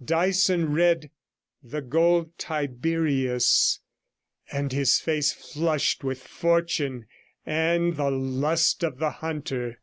[0.00, 1.10] Dyson read
[1.60, 3.80] 'the Gold Tiberius,'
[4.52, 7.08] and his face flushed with fortune
[7.44, 9.80] and the lust of the hunter.